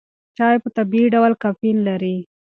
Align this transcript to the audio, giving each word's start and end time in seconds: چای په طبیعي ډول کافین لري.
چای 0.37 0.55
په 0.63 0.69
طبیعي 0.77 1.07
ډول 1.15 1.33
کافین 1.43 1.77
لري. 1.87 2.17